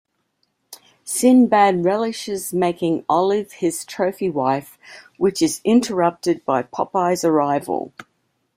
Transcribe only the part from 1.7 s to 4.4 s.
relishes making Olive his trophy